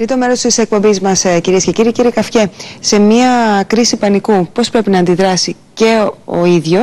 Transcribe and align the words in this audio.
Τρίτο 0.00 0.16
μέρος 0.16 0.40
της 0.40 0.58
εκπομπής 0.58 1.00
μας, 1.00 1.24
κυρίες 1.42 1.64
και 1.64 1.72
κύριοι. 1.72 1.92
Κύριε 1.92 2.10
Καφιέ, 2.10 2.50
σε 2.80 2.98
μια 2.98 3.64
κρίση 3.66 3.96
πανικού, 3.96 4.48
πώς 4.52 4.70
πρέπει 4.70 4.90
να 4.90 4.98
αντιδράσει 4.98 5.56
και 5.74 6.04
ο, 6.24 6.38
ο 6.40 6.44
ίδιο 6.44 6.80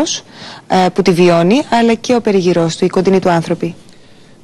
που 0.93 1.01
τη 1.01 1.11
βιώνει, 1.11 1.61
αλλά 1.69 1.93
και 1.93 2.15
ο 2.15 2.21
περιγυρός 2.21 2.75
του, 2.75 2.85
οι 2.85 2.87
κοντινοί 2.87 3.19
του 3.19 3.29
άνθρωποι; 3.29 3.75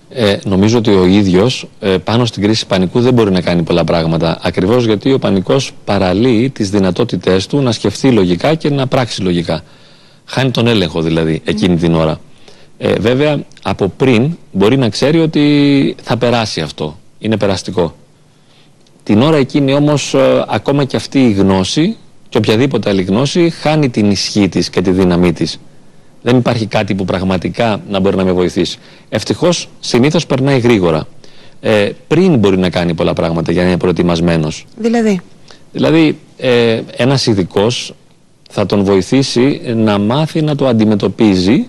Ε, 0.09 0.37
νομίζω 0.43 0.77
ότι 0.77 0.89
ο 0.93 1.05
ίδιος 1.05 1.67
ε, 1.79 1.97
πάνω 1.97 2.25
στην 2.25 2.43
κρίση 2.43 2.67
πανικού 2.67 2.99
δεν 3.01 3.13
μπορεί 3.13 3.31
να 3.31 3.41
κάνει 3.41 3.63
πολλά 3.63 3.83
πράγματα. 3.83 4.39
Ακριβώς 4.41 4.85
γιατί 4.85 5.13
ο 5.13 5.19
πανικός 5.19 5.71
παραλύει 5.85 6.49
τις 6.49 6.69
δυνατότητές 6.69 7.47
του 7.47 7.61
να 7.61 7.71
σκεφτεί 7.71 8.11
λογικά 8.11 8.55
και 8.55 8.69
να 8.69 8.87
πράξει 8.87 9.21
λογικά. 9.21 9.63
Χάνει 10.25 10.51
τον 10.51 10.67
έλεγχο 10.67 11.01
δηλαδή 11.01 11.41
εκείνη 11.45 11.75
την 11.77 11.93
ώρα. 11.95 12.19
Ε, 12.77 12.93
βέβαια, 12.99 13.43
από 13.63 13.87
πριν 13.97 14.37
μπορεί 14.51 14.77
να 14.77 14.89
ξέρει 14.89 15.19
ότι 15.19 15.95
θα 16.03 16.17
περάσει 16.17 16.61
αυτό. 16.61 16.97
Είναι 17.19 17.37
περαστικό. 17.37 17.95
Την 19.03 19.21
ώρα 19.21 19.37
εκείνη 19.37 19.73
όμως 19.73 20.13
ε, 20.13 20.45
ακόμα 20.47 20.83
και 20.83 20.95
αυτή 20.95 21.25
η 21.25 21.31
γνώση 21.31 21.95
και 22.29 22.37
οποιαδήποτε 22.37 22.89
άλλη 22.89 23.03
γνώση 23.03 23.49
χάνει 23.49 23.89
την 23.89 24.11
ισχύ 24.11 24.49
της 24.49 24.69
και 24.69 24.81
τη 24.81 24.91
δύναμή 24.91 25.33
της. 25.33 25.59
Δεν 26.21 26.37
υπάρχει 26.37 26.65
κάτι 26.65 26.95
που 26.95 27.05
πραγματικά 27.05 27.81
να 27.89 27.99
μπορεί 27.99 28.15
να 28.15 28.23
με 28.23 28.31
βοηθήσει. 28.31 28.77
Ευτυχώς 29.09 29.69
συνήθως 29.79 30.25
περνάει 30.25 30.59
γρήγορα. 30.59 31.07
Ε, 31.61 31.89
πριν 32.07 32.37
μπορεί 32.37 32.57
να 32.57 32.69
κάνει 32.69 32.93
πολλά 32.93 33.13
πράγματα 33.13 33.51
για 33.51 33.61
να 33.61 33.67
είναι 33.67 33.77
προετοιμασμένος. 33.77 34.65
Δηλαδή; 34.77 35.21
Δηλαδή, 35.71 36.17
ε, 36.37 36.81
ένας 36.95 37.25
ειδικός 37.25 37.93
θα 38.49 38.65
τον 38.65 38.83
βοηθήσει 38.83 39.61
να 39.75 39.97
μάθει 39.97 40.41
να 40.41 40.55
το 40.55 40.67
αντιμετωπίζει 40.67 41.67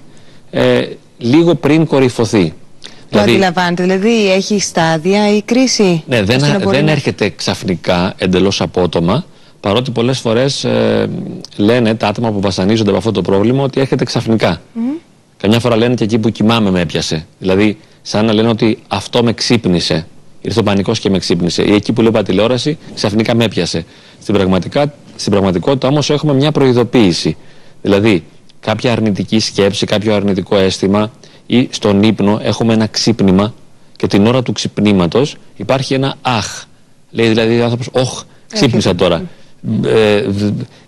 ε, 0.51 0.87
λίγο 1.19 1.55
πριν 1.55 1.87
κορυφωθεί. 1.87 2.53
Το 3.15 3.21
δηλαδή, 3.21 3.45
αντιλαμβάνεται, 3.45 3.83
δηλαδή 3.83 4.33
έχει 4.33 4.61
στάδια 4.61 5.37
η 5.37 5.43
κρίση. 5.43 6.03
Ναι, 6.07 6.23
δεν, 6.23 6.41
δεν 6.65 6.89
έρχεται 6.89 7.33
ξαφνικά 7.37 8.15
εντελώς 8.19 8.61
απότομα. 8.61 9.25
Παρότι 9.61 9.91
πολλές 9.91 10.19
φορές 10.19 10.65
ε, 10.65 11.11
λένε 11.57 11.95
τα 11.95 12.07
άτομα 12.07 12.31
που 12.31 12.41
βασανίζονται 12.41 12.89
από 12.89 12.99
αυτό 12.99 13.11
το 13.11 13.23
πρόβλημα 13.23 13.63
ότι 13.63 13.81
έρχεται 13.81 14.05
ξαφνικά. 14.05 14.61
Mm. 14.75 14.79
Καμιά 15.37 15.61
φορά 15.61 15.77
λένε 15.77 15.95
και 15.95 16.05
εκεί 16.05 16.19
που 16.19 16.31
κοιμάμαι 16.31 16.71
με 16.71 16.81
έπιασε. 16.81 17.27
Δηλαδή, 17.39 17.79
σαν 18.03 18.25
να 18.25 18.33
λένε 18.33 18.49
ότι 18.49 18.79
αυτό 18.89 19.23
με 19.23 19.33
ξύπνησε. 19.33 20.07
Ήρθε 20.41 20.61
ο 20.61 20.63
πανικός 20.63 20.99
και 20.99 21.11
με 21.11 21.19
ξύπνησε. 21.19 21.63
Ή 21.63 21.75
εκεί 21.75 21.93
που 21.93 22.03
λέω 22.03 22.23
τηλεόραση, 22.23 22.79
ξαφνικά 22.95 23.35
με 23.35 23.45
έπιασε. 23.45 23.85
Στην, 24.21 24.35
πραγματικά, 24.35 24.95
στην 25.17 25.33
πραγματικότητα 25.33 25.89
όμως 25.89 26.11
έχουμε 26.11 26.35
μια 26.35 26.53
προειδοποίηση. 26.53 27.37
Δηλαδή, 27.83 28.25
κάποια 28.61 28.93
αρνητική 28.93 29.39
σκέψη, 29.39 29.87
κάποιο 29.87 30.15
αρνητικό 30.15 30.57
αίσθημα 30.57 31.11
ή 31.47 31.69
στον 31.71 32.03
ύπνο 32.03 32.39
έχουμε 32.43 32.73
ένα 32.73 32.87
ξύπνημα 32.87 33.55
και 33.97 34.07
την 34.07 34.27
ώρα 34.27 34.43
του 34.43 34.53
ξυπνήματος 34.53 35.37
υπάρχει 35.57 35.95
ένα 35.95 36.15
αχ. 36.23 36.65
Λέει 37.11 37.29
δηλαδή 37.29 37.61
ο 37.61 37.65
άνθρωπος, 37.65 37.89
Ωχ, 37.93 38.23
ξύπνησα 38.53 38.95
τώρα. 38.95 39.23
Ε, 39.85 40.25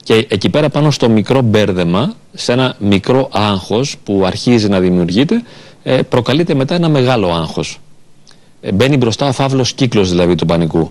και 0.03 0.27
εκεί 0.29 0.49
πέρα 0.49 0.69
πάνω 0.69 0.91
στο 0.91 1.09
μικρό 1.09 1.41
μπέρδεμα, 1.41 2.15
σε 2.33 2.53
ένα 2.53 2.77
μικρό 2.79 3.29
άγχος 3.33 3.97
που 4.05 4.23
αρχίζει 4.27 4.69
να 4.69 4.81
δημιουργείται, 4.81 5.43
ε, 5.83 6.03
προκαλείται 6.03 6.55
μετά 6.55 6.75
ένα 6.75 6.89
μεγάλο 6.89 7.33
άγχος. 7.33 7.81
Ε, 8.61 8.73
μπαίνει 8.73 8.97
μπροστά 8.97 9.29
ο 9.29 9.33
φαύλος 9.33 9.73
κύκλος 9.73 10.11
δηλαδή 10.11 10.35
του 10.35 10.47
πανικού. 10.47 10.91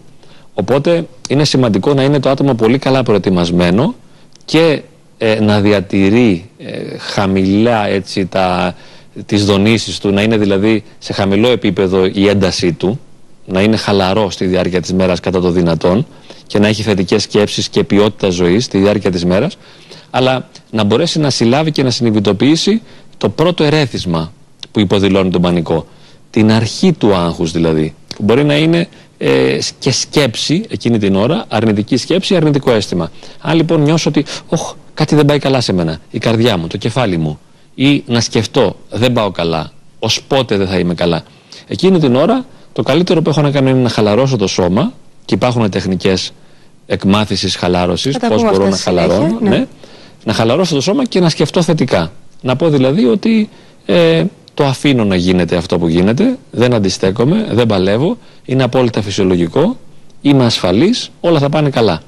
Οπότε 0.53 1.07
είναι 1.29 1.45
σημαντικό 1.45 1.93
να 1.93 2.03
είναι 2.03 2.19
το 2.19 2.29
άτομο 2.29 2.53
πολύ 2.53 2.77
καλά 2.77 3.03
προετοιμασμένο 3.03 3.95
και 4.45 4.81
να 5.41 5.61
διατηρεί 5.61 6.49
χαμηλά 6.99 7.87
έτσι 7.87 8.25
τα, 8.25 8.75
τις 9.25 9.45
δονήσεις 9.45 9.99
του, 9.99 10.09
να 10.09 10.21
είναι 10.21 10.37
δηλαδή 10.37 10.83
σε 10.99 11.13
χαμηλό 11.13 11.47
επίπεδο 11.47 12.05
η 12.13 12.27
έντασή 12.27 12.73
του, 12.73 12.99
να 13.45 13.61
είναι 13.61 13.77
χαλαρό 13.77 14.29
στη 14.29 14.45
διάρκεια 14.45 14.81
της 14.81 14.93
μέρας 14.93 15.19
κατά 15.19 15.41
το 15.41 15.49
δυνατόν, 15.49 16.05
και 16.47 16.59
να 16.59 16.67
έχει 16.67 16.81
θετικές 16.81 17.23
σκέψεις 17.23 17.69
και 17.69 17.83
ποιότητα 17.83 18.29
ζωής 18.29 18.65
στη 18.65 18.77
διάρκεια 18.77 19.11
της 19.11 19.25
μέρας, 19.25 19.57
αλλά 20.09 20.49
να 20.71 20.83
μπορέσει 20.83 21.19
να 21.19 21.29
συλλάβει 21.29 21.71
και 21.71 21.83
να 21.83 21.89
συνειδητοποιήσει 21.89 22.81
το 23.17 23.29
πρώτο 23.29 23.63
ερέθισμα 23.63 24.33
που 24.71 24.79
υποδηλώνει 24.79 25.29
τον 25.29 25.41
πανικό. 25.41 25.87
Την 26.29 26.51
αρχή 26.51 26.93
του 26.93 27.13
άγχους 27.15 27.51
δηλαδή, 27.51 27.93
που 28.15 28.23
μπορεί 28.23 28.43
να 28.43 28.57
είναι 28.57 28.87
ε, 29.17 29.57
και 29.79 29.91
σκέψη 29.91 30.65
εκείνη 30.69 30.97
την 30.97 31.15
ώρα, 31.15 31.45
αρνητική 31.47 31.97
σκέψη, 31.97 32.35
αρνητικό 32.35 32.71
αίσθημα. 32.71 33.11
Αν 33.41 33.55
λοιπόν 33.55 33.81
νιώσω 33.81 34.09
ότι 34.09 34.25
Ωχ, 34.47 34.73
κάτι 34.93 35.15
δεν 35.15 35.25
πάει 35.25 35.39
καλά 35.39 35.61
σε 35.61 35.73
μένα, 35.73 35.99
η 36.11 36.17
καρδιά 36.19 36.57
μου, 36.57 36.67
το 36.67 36.77
κεφάλι 36.77 37.17
μου, 37.17 37.39
ή 37.75 38.03
να 38.07 38.21
σκεφτώ 38.21 38.75
δεν 38.89 39.13
πάω 39.13 39.31
καλά, 39.31 39.71
ως 39.99 40.23
πότε 40.23 40.57
δεν 40.57 40.67
θα 40.67 40.77
είμαι 40.77 40.93
καλά. 40.93 41.23
Εκείνη 41.67 41.99
την 41.99 42.15
ώρα 42.15 42.45
το 42.73 42.83
καλύτερο 42.83 43.21
που 43.21 43.29
έχω 43.29 43.41
να 43.41 43.51
κάνω 43.51 43.69
είναι 43.69 43.79
να 43.79 43.89
χαλαρώσω 43.89 44.37
το 44.37 44.47
σώμα, 44.47 44.93
και 45.25 45.33
υπάρχουν 45.33 45.69
τεχνικές 45.69 46.31
εκμάθησης 46.85 47.55
χαλάρωσης, 47.55 48.17
πώς 48.17 48.43
μπορώ 48.43 48.69
να 48.69 48.77
χαλαρώνω. 48.77 49.37
Ναι. 49.41 49.49
ναι. 49.49 49.67
Να 50.23 50.33
χαλαρώσω 50.33 50.75
το 50.75 50.81
σώμα 50.81 51.05
και 51.05 51.19
να 51.19 51.29
σκεφτώ 51.29 51.61
θετικά. 51.61 52.11
Να 52.41 52.55
πω 52.55 52.69
δηλαδή 52.69 53.05
ότι 53.05 53.49
ε, 53.85 54.23
το 54.53 54.65
αφήνω 54.65 55.05
να 55.05 55.15
γίνεται 55.15 55.55
αυτό 55.55 55.79
που 55.79 55.87
γίνεται, 55.87 56.37
δεν 56.51 56.73
αντιστέκομαι, 56.73 57.47
δεν 57.51 57.65
παλεύω, 57.65 58.17
είναι 58.45 58.63
απόλυτα 58.63 59.01
φυσιολογικό, 59.01 59.77
είμαι 60.21 60.45
ασφαλής, 60.45 61.09
όλα 61.19 61.39
θα 61.39 61.49
πάνε 61.49 61.69
καλά. 61.69 62.01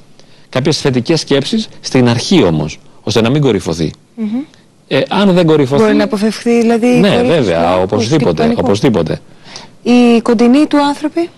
Κάποιες 0.49 0.81
θετικές 0.81 1.19
σκέψεις 1.19 1.67
στην 1.79 2.09
αρχή 2.09 2.43
όμως, 2.43 2.79
ώστε 3.03 3.21
να 3.21 3.29
μην 3.29 3.41
κορυφωθεί. 3.41 3.91
Mm 3.93 4.21
-hmm. 4.21 4.56
Ε, 4.87 5.01
αν 5.09 5.33
δεν 5.33 5.45
κορυφωθεί. 5.45 5.83
Μπορεί 5.83 5.95
να 5.95 6.03
αποφευχθεί 6.03 6.61
δηλαδή. 6.61 6.87
Ναι, 6.87 7.21
βέβαια, 7.21 7.77
οπωσδήποτε, 7.77 8.53
οπωσδήποτε. 8.55 9.19
Οι 9.83 10.21
κοντινοί 10.21 10.65
του 10.65 10.83
άνθρωποι; 10.83 11.29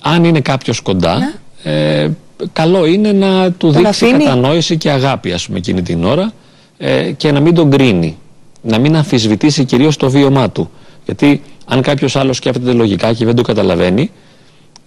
Αν 0.00 0.24
είναι 0.24 0.40
κάποιος 0.40 0.80
κοντά, 0.80 1.18
ναι. 1.18 1.32
ε, 1.72 2.10
καλό 2.52 2.86
είναι 2.86 3.12
να 3.12 3.50
του 3.50 3.56
τον 3.58 3.72
δείξει 3.72 3.88
αφήνει. 3.88 4.24
κατανόηση 4.24 4.76
και 4.76 4.90
αγάπη, 4.90 5.32
ας 5.32 5.46
πούμε, 5.46 5.58
εκείνη 5.58 5.82
την 5.82 6.04
ώρα 6.04 6.32
ε, 6.78 7.10
και 7.12 7.32
να 7.32 7.40
μην 7.40 7.54
τον 7.54 7.70
κρίνει. 7.70 8.18
Να 8.62 8.78
μην 8.78 8.96
αμφισβητήσει 8.96 9.64
κυρίως 9.64 9.96
το 9.96 10.10
βίωμά 10.10 10.50
του. 10.50 10.70
Γιατί 11.04 11.42
αν 11.66 11.82
κάποιος 11.82 12.16
άλλος 12.16 12.36
σκέφτεται 12.36 12.72
λογικά 12.72 13.12
και 13.12 13.24
δεν 13.24 13.34
το 13.34 13.42
καταλαβαίνει, 13.42 14.10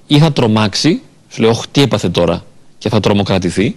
ή 0.08 0.18
θα 0.18 0.32
τρομάξει, 0.32 1.02
σου 1.30 1.42
λέει, 1.42 1.50
Όχι, 1.50 1.64
τι 1.72 1.82
έπαθε 1.82 2.10
τώρα, 2.10 2.44
και 2.78 2.90
θα 2.90 3.00
τρομοκρατηθεί. 3.00 3.76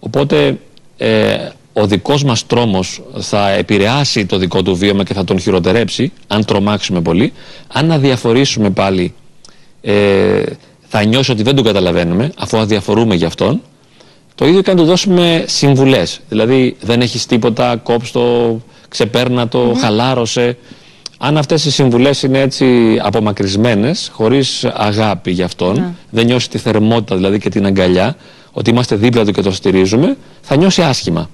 Οπότε 0.00 0.58
ε, 0.96 1.36
ο 1.78 1.86
δικός 1.86 2.24
μας 2.24 2.46
τρόμος 2.46 3.02
θα 3.18 3.50
επηρεάσει 3.50 4.26
το 4.26 4.38
δικό 4.38 4.62
του 4.62 4.76
βίωμα 4.76 5.04
και 5.04 5.14
θα 5.14 5.24
τον 5.24 5.40
χειροτερέψει, 5.40 6.12
αν 6.26 6.44
τρομάξουμε 6.44 7.00
πολύ. 7.00 7.32
Αν 7.68 7.92
αδιαφορήσουμε 7.92 8.70
πάλι 8.70 9.14
ε, 9.80 10.42
θα 10.88 11.04
νιώσει 11.04 11.30
ότι 11.30 11.42
δεν 11.42 11.54
τον 11.54 11.64
καταλαβαίνουμε, 11.64 12.32
αφού 12.38 12.58
αδιαφορούμε 12.58 13.14
γι' 13.14 13.24
αυτόν, 13.24 13.60
το 14.34 14.46
ίδιο 14.46 14.62
και 14.62 14.70
να 14.70 14.76
του 14.76 14.84
δώσουμε 14.84 15.44
συμβουλές. 15.46 16.20
Δηλαδή, 16.28 16.76
δεν 16.80 17.00
έχεις 17.00 17.26
τίποτα, 17.26 17.76
κόψτο, 17.76 18.60
ξεπέρνατο, 18.88 19.70
mm 19.70 19.78
χαλάρωσε. 19.78 20.56
Αν 21.18 21.36
αυτές 21.36 21.64
οι 21.64 21.70
συμβουλές 21.70 22.22
είναι 22.22 22.40
έτσι 22.40 22.98
απομακρυσμένες, 23.02 24.10
χωρίς 24.12 24.64
αγάπη 24.64 25.30
γι' 25.30 25.42
αυτόν, 25.42 25.74
ναι. 25.74 25.94
δεν 26.10 26.26
νιώσει 26.26 26.50
τη 26.50 26.58
θερμότητα 26.58 27.16
δηλαδή 27.16 27.38
και 27.38 27.48
την 27.48 27.66
αγκαλιά, 27.66 28.16
ότι 28.52 28.70
είμαστε 28.70 28.96
δίπλα 28.96 29.24
του 29.24 29.32
και 29.32 29.42
το 29.42 29.50
στηρίζουμε, 29.50 30.16
θα 30.40 30.56
νιώσει 30.56 30.82
άσχημα. 30.82 31.28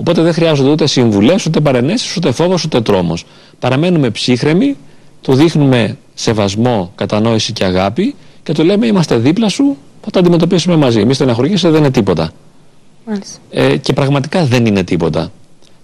Οπότε 0.00 0.22
δεν 0.22 0.32
χρειάζονται 0.32 0.70
ούτε 0.70 0.86
συμβουλές, 0.86 1.46
ούτε 1.46 1.60
παρενέσεις, 1.60 2.16
ούτε 2.16 2.32
φόβος, 2.32 2.64
ούτε 2.64 2.80
τρόμος. 2.80 3.24
Παραμένουμε 3.58 4.10
ψύχρεμοι, 4.10 4.76
του 5.20 5.34
δείχνουμε 5.34 5.98
σεβασμό, 6.14 6.92
κατανόηση 6.94 7.52
και 7.52 7.64
αγάπη 7.64 8.14
και 8.42 8.52
του 8.52 8.64
λέμε 8.64 8.86
είμαστε 8.86 9.16
δίπλα 9.16 9.48
σου, 9.48 9.76
θα 10.00 10.10
το 10.10 10.18
αντιμετωπίσουμε 10.18 10.76
μαζί. 10.76 11.04
Μη 11.04 11.14
στεναχωριέσαι, 11.14 11.70
δεν 11.70 11.80
είναι 11.80 11.90
τίποτα. 11.90 12.30
Ε, 13.50 13.76
και 13.76 13.92
πραγματικά 13.92 14.44
δεν 14.44 14.66
είναι 14.66 14.82
τίποτα. 14.82 15.32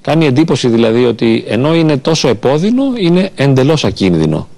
Κάνει 0.01 0.27
εντύπωση 0.27 0.69
δηλαδή 0.69 1.05
ότι 1.05 1.45
ενώ 1.49 1.75
είναι 1.75 1.97
τόσο 1.97 2.29
επώδυνο, 2.29 2.83
είναι 2.97 3.31
εντελώς 3.35 3.85
ακίνδυνο. 3.85 4.49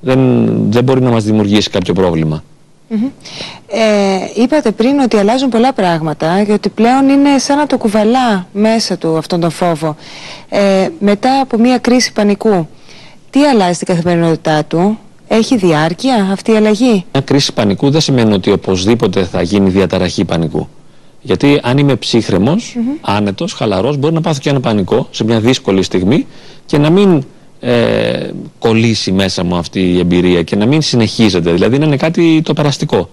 Δεν, 0.00 0.48
δεν 0.70 0.84
μπορεί 0.84 1.00
να 1.00 1.10
μας 1.10 1.24
δημιουργήσει 1.24 1.70
κάποιο 1.70 1.94
πρόβλημα. 1.94 2.42
Ε, 3.66 4.42
είπατε 4.42 4.70
πριν 4.70 4.98
ότι 4.98 5.16
αλλάζουν 5.16 5.48
πολλά 5.48 5.72
πράγματα 5.72 6.44
και 6.44 6.52
ότι 6.52 6.68
πλέον 6.68 7.08
είναι 7.08 7.38
σαν 7.38 7.56
να 7.56 7.66
το 7.66 7.78
κουβαλά 7.78 8.46
μέσα 8.52 8.96
του 8.96 9.16
αυτόν 9.16 9.40
τον 9.40 9.50
φόβο. 9.50 9.96
Ε, 10.48 10.88
μετά 10.98 11.40
από 11.40 11.58
μια 11.58 11.78
κρίση 11.78 12.12
πανικού, 12.12 12.68
τι 13.30 13.44
αλλάζει 13.44 13.72
στην 13.72 13.86
καθημερινότητά 13.86 14.64
του, 14.64 14.98
έχει 15.28 15.56
διάρκεια 15.56 16.28
αυτή 16.32 16.52
η 16.52 16.56
αλλαγή; 16.56 17.04
Μια 17.12 17.22
κρίση 17.24 17.52
πανικού 17.52 17.90
δεν 17.90 18.00
σημαίνει 18.00 18.32
ότι 18.32 18.50
οπωσδήποτε 18.50 19.24
θα 19.24 19.42
γίνει 19.42 19.70
διαταραχή 19.70 20.24
πανικού. 20.24 20.68
Γιατί 21.20 21.60
αν 21.62 21.78
είμαι 21.78 21.96
ψύχρεμος, 21.96 22.74
mm 22.76 22.78
-hmm. 22.78 22.98
άνετος, 23.00 23.52
χαλαρός, 23.52 23.96
μπορεί 23.96 24.14
να 24.14 24.20
πάθω 24.20 24.40
και 24.40 24.50
ένα 24.50 24.60
πανικό 24.60 25.08
σε 25.10 25.24
μια 25.24 25.40
δύσκολη 25.40 25.82
στιγμή 25.82 26.26
και 26.66 26.78
να 26.78 26.90
μην 26.90 27.24
ε, 27.64 28.30
κολλήσει 28.58 29.12
μέσα 29.12 29.44
μου 29.44 29.56
αυτή 29.56 29.80
η 29.80 29.98
εμπειρία 29.98 30.42
και 30.42 30.56
να 30.56 30.66
μην 30.66 30.82
συνεχίζεται. 30.82 31.52
Δηλαδή 31.52 31.78
να 31.78 31.86
είναι 31.86 31.96
κάτι 31.96 32.42
το 32.44 32.52
περαστικό. 32.52 33.08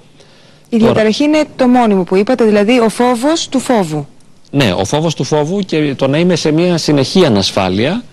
Η 0.70 0.78
Τώρα... 0.78 0.86
διαταραχή 0.86 1.24
είναι 1.24 1.44
το 1.56 1.68
μόνιμο 1.68 2.04
που 2.04 2.16
είπατε, 2.16 2.44
δηλαδή 2.44 2.80
ο 2.80 2.90
φόβος 2.90 3.50
του 3.50 3.60
φόβου. 3.60 4.08
Ναι, 4.52 4.74
ο 4.78 4.86
φόβος 4.86 5.16
του 5.16 5.24
φόβου 5.24 5.60
και 5.60 5.94
το 5.96 6.08
να 6.08 6.18
είμαι 6.18 6.36
σε 6.36 6.52
μια 6.52 6.78
συνεχή 6.78 7.26
ανασφάλεια 7.26 8.04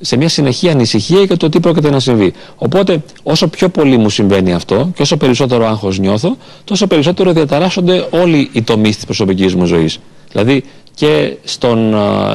σε 0.00 0.16
μια 0.16 0.28
συνεχή 0.28 0.68
ανησυχία 0.68 1.22
για 1.22 1.36
το 1.36 1.48
τι 1.48 1.60
πρόκειται 1.60 1.90
να 1.90 2.00
συμβεί. 2.00 2.32
Οπότε, 2.56 3.02
όσο 3.22 3.48
πιο 3.48 3.68
πολύ 3.68 3.96
μου 3.96 4.10
συμβαίνει 4.10 4.52
αυτό 4.52 4.90
και 4.94 5.02
όσο 5.02 5.16
περισσότερο 5.16 5.66
άγχος 5.66 5.98
νιώθω, 5.98 6.36
τόσο 6.64 6.86
περισσότερο 6.86 7.32
διαταράσσονται 7.32 8.06
όλοι 8.10 8.50
οι 8.52 8.62
τομείς 8.62 8.94
της 8.96 9.04
προσωπικής 9.04 9.54
μου 9.54 9.64
ζωής. 9.64 9.98
Δηλαδή 10.32 10.64
και 10.94 11.36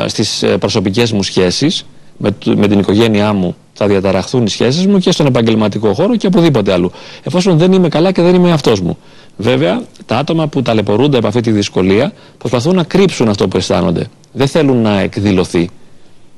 στις 0.05 0.43
προσωπικές 0.59 1.11
μου 1.11 1.23
σχέσεις, 1.23 1.85
με, 2.17 2.35
με 2.55 2.67
την 2.67 2.79
οικογένειά 2.79 3.33
μου 3.33 3.55
θα 3.73 3.87
διαταραχθούν 3.87 4.45
οι 4.45 4.49
σχέσεις 4.49 4.87
μου 4.87 4.97
και 4.97 5.11
στον 5.11 5.25
επαγγελματικό 5.25 5.93
χώρο 5.93 6.15
και 6.15 6.27
οπουδήποτε 6.27 6.71
αλλού. 6.71 6.91
Εφόσον 7.23 7.57
δεν 7.57 7.71
είμαι 7.71 7.87
καλά 7.87 8.11
και 8.11 8.21
δεν 8.21 8.35
είμαι 8.35 8.51
αυτό 8.51 8.73
μου. 8.83 8.97
Βέβαια, 9.37 9.81
τα 10.05 10.17
άτομα 10.17 10.47
που 10.47 10.61
ταλαιπωρούνται 10.61 11.17
από 11.17 11.27
αυτή 11.27 11.41
τη 11.41 11.51
δυσκολία 11.51 12.13
προσπαθούν 12.37 12.75
να 12.75 12.83
κρύψουν 12.83 13.29
αυτό 13.29 13.47
που 13.47 13.57
αισθάνονται. 13.57 14.07
Δεν 14.31 14.47
θέλουν 14.47 14.81
να 14.81 14.99
εκδηλωθεί. 14.99 15.69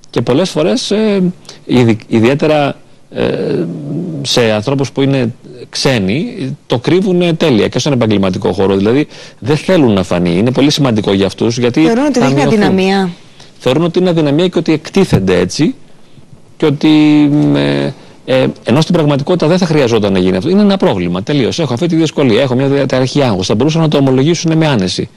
Και 0.10 0.22
πολλές 0.22 0.50
φορές, 0.50 0.92
ε, 0.92 1.34
ιδιαίτερα 2.08 2.76
ε, 3.10 3.66
σε 4.22 4.52
ανθρώπους 4.52 4.92
που 4.92 5.02
είναι 5.02 5.34
ξένοι, 5.70 6.56
το 6.66 6.80
κρύβουν 6.80 7.38
τέλεια 7.38 7.68
και 7.68 7.80
στον 7.80 7.94
επαγγελματικό 7.94 8.54
χώρο. 8.54 8.76
Δηλαδή, 8.76 9.08
δεν 9.40 9.58
θέλουν 9.58 9.94
να 9.94 10.04
φανεί. 10.04 10.38
Είναι 10.38 10.52
πολύ 10.52 10.72
σημαντικό 10.72 11.14
για 11.14 11.26
αυτούς. 11.26 11.58
Γιατί 11.58 11.82
Θεωρούν 11.82 12.06
ότι 12.06 12.20
δείχνει 12.20 12.42
αδυναμία. 12.42 13.10
Θεωρούν 13.66 13.84
ότι 13.84 14.00
είναι 14.00 14.10
αδυναμία 14.10 14.48
και 14.48 14.58
ότι 14.58 14.72
εκτίθενται 14.72 15.38
έτσι 15.40 15.76
και 16.58 16.66
ότι 16.66 16.90
ε, 17.56 17.92
ε, 18.26 18.48
ενώ 18.64 18.82
στην 18.82 18.94
πραγματικότητα 18.94 19.48
δεν 19.48 19.58
θα 19.58 19.66
χρειαζόταν 19.66 20.14
να 20.14 20.20
γίνει 20.20 20.38
αυτό. 20.38 20.50
Είναι 20.50 20.62
ένα 20.62 20.78
πρόβλημα. 20.78 21.24
Τελείως. 21.24 21.60
Έχω 21.60 21.74
αυτή 21.74 21.88
τη 21.88 21.96
δυσκολία. 21.96 22.42
Έχω 22.42 22.56
μια 22.56 22.68
διαταραχή 22.68 23.22
άγχος. 23.22 23.48
Θα 23.48 23.56
μπορούσαν 23.56 23.82
να 23.82 23.88
το 23.88 23.98
ομολογήσουν 23.98 24.58
με 24.58 24.68
άνεση. 24.68 25.10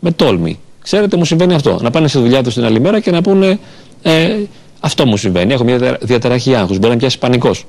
Με 0.00 0.10
τόλμη. 0.10 0.58
Ξέρετε, 0.82 1.16
μου 1.16 1.24
συμβαίνει 1.24 1.54
αυτό. 1.54 1.78
Να 1.82 1.90
πάνε 1.90 2.08
στη 2.08 2.18
δουλειά 2.18 2.42
τους 2.42 2.54
την 2.54 2.64
άλλη 2.64 2.80
μέρα 2.80 3.00
και 3.00 3.10
να 3.10 3.22
πούνε 3.22 3.58
ε, 4.02 4.36
Αυτό 4.80 5.06
μου 5.06 5.16
συμβαίνει. 5.16 5.52
Έχω 5.52 5.64
μια 5.64 5.98
διαταραχή 6.00 6.54
άγχος. 6.54 6.78
Μπορεί 6.78 6.92
να 6.92 6.98
πιάσει 6.98 7.18
πανικός. 7.18 7.66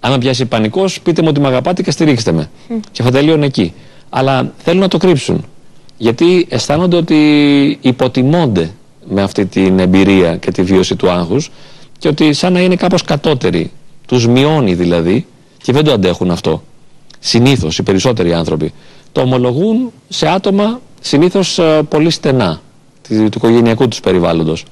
Αν 0.00 0.10
με 0.10 0.18
πιάσει 0.18 0.44
πανικός, 0.44 1.00
πείτε 1.00 1.22
μου 1.22 1.28
ότι 1.30 1.40
με 1.40 1.46
αγαπάτε 1.46 1.82
και 1.82 1.90
στηρίξτε 1.90 2.32
με. 2.32 2.50
Mm. 2.68 2.74
Και 2.92 3.02
θα 3.02 3.10
τελείωνε 3.10 3.46
εκεί. 3.46 3.72
Αλλά 4.10 4.52
θέλουν 4.56 4.80
να 4.80 4.88
το 4.88 4.98
κρύψουν. 4.98 5.44
Γιατί 5.96 6.46
αισθάνονται 6.48 6.96
ότι 6.96 7.18
υποτιμώνται 7.80 8.70
με 9.08 9.22
αυτή 9.22 9.46
την 9.46 9.78
εμπειρία 9.78 10.36
και 10.36 10.50
τη 10.50 10.62
βίωση 10.62 10.96
του 10.96 11.10
άγχους 11.10 11.50
και 11.98 12.08
ότι 12.08 12.32
σαν 12.32 12.52
να 12.52 12.60
είναι 12.60 12.76
κάπως 12.76 13.02
κατώτεροι 13.02 13.70
τους 14.06 14.26
μειώνει 14.26 14.74
δηλαδή 14.74 15.26
και 15.62 15.72
δεν 15.72 15.84
το 15.84 15.92
αντέχουν 15.92 16.30
αυτό. 16.30 16.62
Συνήθως 17.18 17.78
οι 17.78 17.82
περισσότεροι 17.82 18.32
άνθρωποι 18.34 18.72
το 19.12 19.20
ομολογούν 19.20 19.92
σε 20.08 20.28
άτομα 20.28 20.80
συνήθως 21.00 21.58
ε, 21.58 21.82
πολύ 21.88 22.10
στενά 22.10 22.60
του 23.08 23.24
οικογενειακού 23.36 23.88
τους 23.88 24.00
περιβάλλοντος. 24.00 24.64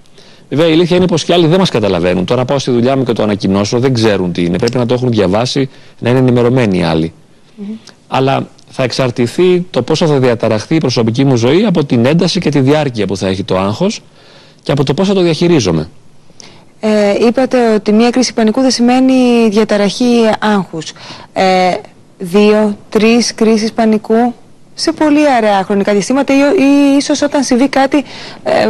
Βέβαια 0.48 0.68
η 0.68 0.72
αλήθεια 0.72 0.96
είναι 0.96 1.06
πως 1.06 1.24
και 1.24 1.32
άλλοι 1.32 1.46
δεν 1.46 1.58
μας 1.58 1.70
καταλαβαίνουν. 1.70 2.24
Τώρα 2.24 2.44
πάω 2.44 2.58
στη 2.58 2.70
δουλειά 2.70 2.96
μου 2.96 3.04
και 3.04 3.12
το 3.12 3.22
ανακοινώσω, 3.22 3.78
δεν 3.78 3.94
ξέρουν 3.94 4.32
τι 4.32 4.44
είναι. 4.44 4.58
Πρέπει 4.58 4.76
να 4.76 4.86
το 4.86 4.94
έχουν 4.94 5.10
διαβάσει, 5.10 5.68
να 5.98 6.10
είναι 6.10 6.18
ενημερωμένοι 6.18 6.78
οι 6.78 6.82
άλλοι. 6.82 7.12
Αλλά 8.08 8.48
θα 8.74 8.82
εξαρτηθεί 8.82 9.66
το 9.70 9.82
πόσο 9.82 10.06
θα 10.06 10.18
διαταραχθεί 10.18 10.74
η 10.74 10.78
προσωπική 10.78 11.24
μου 11.24 11.36
ζωή 11.36 11.64
από 11.64 11.84
την 11.84 12.06
ένταση 12.06 12.40
και 12.40 12.50
τη 12.50 12.60
διάρκεια 12.60 13.06
που 13.06 13.16
θα 13.16 13.26
έχει 13.28 13.44
το 13.44 13.58
άγχος 13.58 14.00
και 14.62 14.72
από 14.72 14.84
το 14.84 14.94
πώς 14.94 15.08
θα 15.08 15.14
το 15.14 15.20
διαχειρίζομαι. 15.20 15.88
Ε, 16.80 17.26
είπατε 17.26 17.74
ότι 17.74 17.92
μία 17.92 18.10
κρίση 18.10 18.34
πανικού 18.34 18.60
δεν 18.60 18.70
σημαίνει 18.70 19.48
διαταραχή 19.48 20.30
άγχους. 20.38 20.92
Ε, 21.32 21.74
δύο, 22.18 22.76
τρεις 22.88 23.34
κρίσεις 23.34 23.72
πανικού 23.72 24.34
σε 24.74 24.92
πολύ 24.92 25.30
αραιά 25.30 25.62
χρονικά 25.64 25.92
διαστήματα 25.92 26.34
ή, 26.34 26.36
ή 26.58 26.96
ίσως 26.96 27.22
όταν 27.22 27.42
συμβεί 27.42 27.68
κάτι 27.68 28.04
ε, 28.42 28.68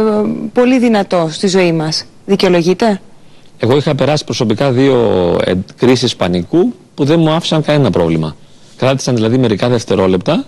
πολύ 0.53 0.79
δυνατό 0.79 1.27
στη 1.31 1.47
ζωή 1.47 1.71
μας. 1.71 2.05
Δικαιολογείται; 2.25 3.01
Εγώ 3.59 3.77
είχα 3.77 3.95
περάσει 3.95 4.23
προσωπικά 4.23 4.71
δύο 4.71 4.95
ε, 5.45 5.53
κρίσεις 5.77 6.15
πανικού 6.15 6.73
που 6.95 7.03
δεν 7.03 7.19
μου 7.19 7.31
άφησαν 7.31 7.63
κανένα 7.63 7.89
πρόβλημα. 7.89 8.35
Κράτησαν 8.83 9.15
δηλαδή 9.15 9.37
μερικά 9.37 9.69
δευτερόλεπτα 9.69 10.45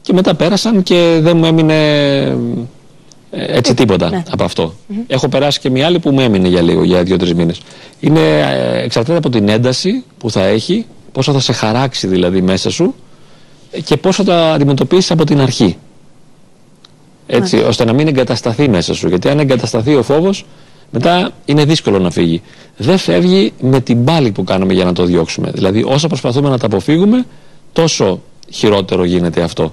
και 0.00 0.12
μετά 0.12 0.34
πέρασαν 0.34 0.82
και 0.82 1.18
δεν 1.22 1.36
μου 1.36 1.44
έμεινε 1.44 1.74
ε, 3.30 3.56
έτσι 3.56 3.74
τίποτα 3.74 4.10
ναι. 4.10 4.22
από 4.30 4.44
αυτό. 4.44 4.74
Έχω 5.06 5.28
περάσει 5.28 5.60
και 5.60 5.70
μια 5.70 5.86
άλλη 5.86 5.98
που 5.98 6.10
μου 6.10 6.20
έμεινε 6.20 6.48
για 6.48 6.62
λίγο, 6.62 6.82
για 6.82 7.02
δύο-τρεις 7.02 7.34
μήνες. 7.34 7.60
Είναι 8.00 8.20
ε, 8.20 8.82
εξαρτάται 8.82 9.18
από 9.18 9.30
την 9.30 9.48
ένταση 9.48 10.04
που 10.18 10.30
θα 10.30 10.44
έχει, 10.44 10.86
πόσο 11.12 11.32
θα 11.32 11.40
σε 11.40 11.52
χαράξει 11.52 12.06
δηλαδή 12.06 12.40
μέσα 12.40 12.70
σου 12.70 12.94
και 13.84 13.96
πόσο 13.96 14.24
θα 14.24 14.52
αντιμετωπίσεις 14.52 15.10
από 15.10 15.24
την 15.24 15.40
αρχή. 15.40 15.76
Έτσι, 17.26 17.56
ναι. 17.56 17.62
ώστε 17.62 17.84
να 17.84 17.92
μην 17.92 18.08
εγκατασταθεί 18.08 18.68
μέσα 18.68 18.94
σου. 18.94 19.08
Γιατί 19.08 19.28
αν 19.28 19.38
εγκατασταθεί 19.38 19.94
ο 19.94 20.02
φόβος, 20.02 20.44
μετά 20.90 21.30
είναι 21.44 21.64
δύσκολο 21.64 21.98
να 21.98 22.10
φύγει. 22.10 22.42
Δεν 22.76 22.98
φεύγει 22.98 23.52
με 23.60 23.80
την 23.80 24.04
πάλη 24.04 24.32
που 24.32 24.44
κάνουμε 24.44 24.72
για 24.72 24.84
να 24.84 24.92
το 24.92 25.04
διώξουμε. 25.04 25.50
Δηλαδή, 25.50 25.82
όσο 25.86 26.08
προσπαθούμε 26.08 26.48
να 26.48 26.58
τα 26.58 26.66
αποφύγουμε, 26.66 27.26
τόσο 27.80 28.22
χειρότερο 28.50 29.04
γίνεται 29.04 29.42
αυτό. 29.42 29.72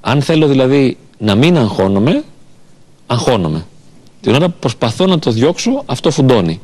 Αν 0.00 0.22
θέλω 0.22 0.46
δηλαδή 0.46 0.96
να 1.18 1.34
μην 1.34 1.56
αγχώνομαι, 1.58 2.24
αγχώνομαι. 3.06 3.66
Την 4.20 4.34
ώρα 4.34 4.48
που 4.48 4.54
προσπαθώ 4.60 5.06
να 5.06 5.18
το 5.18 5.30
διώξω, 5.30 5.82
αυτό 5.86 6.10
φουντώνει. 6.10 6.60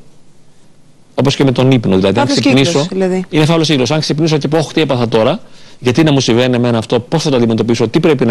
Όπως 1.14 1.36
και 1.36 1.44
με 1.44 1.52
τον 1.52 1.70
ύπνο. 1.70 1.96
Δηλαδή, 1.96 2.20
αν 2.20 2.26
ξυπνήσω. 2.26 2.86
Δηλαδή. 2.90 3.24
Είναι 3.30 3.44
φαύλος 3.44 3.68
κύκλος. 3.68 3.90
Αν 3.90 4.00
ξυπνήσω 4.00 4.38
και 4.38 4.48
πω, 4.48 4.68
τι 4.74 4.80
έπαθα 4.80 5.08
τώρα, 5.08 5.40
γιατί 5.78 6.02
να 6.02 6.12
μου 6.12 6.20
συμβαίνει 6.20 6.54
εμένα 6.56 6.78
αυτό, 6.78 7.00
πώς 7.00 7.22
θα 7.22 7.30
το 7.30 7.36
αντιμετωπίσω, 7.36 7.88
τι 7.88 8.00
πρέπει 8.00 8.16
να 8.16 8.22